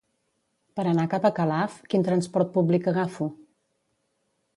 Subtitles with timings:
[0.77, 3.29] Per anar cap a Calaf, quin transport públic agafo?